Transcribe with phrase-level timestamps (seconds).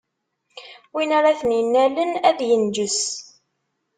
[0.93, 3.01] Win ara ten-innalen ad inǧes.